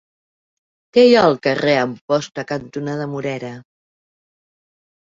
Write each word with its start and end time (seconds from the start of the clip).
Què 0.97 1.03
hi 1.09 1.13
ha 1.17 1.21
al 1.25 1.37
carrer 1.49 1.77
Amposta 1.83 2.49
cantonada 2.55 3.09
Morera? 3.15 3.55